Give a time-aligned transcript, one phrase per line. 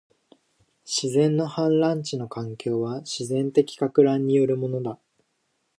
[0.83, 4.97] 自然の氾濫地の環境は、自然的撹乱によるものだ